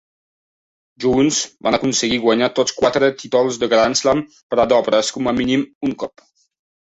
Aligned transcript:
Junts 1.03 1.41
van 1.67 1.77
aconseguir 1.77 2.17
guanyar 2.23 2.49
tots 2.59 2.73
quatre 2.79 3.09
títols 3.19 3.61
de 3.65 3.69
Grand 3.75 3.99
Slam 4.01 4.23
per 4.53 4.59
a 4.63 4.67
dobles 4.73 5.15
com 5.17 5.31
a 5.33 5.35
mínim 5.41 5.67
un 5.89 5.97
cop. 6.05 6.27